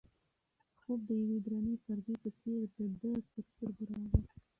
[0.79, 4.21] خوب د یوې درنې پردې په څېر د ده پر سترګو راغی.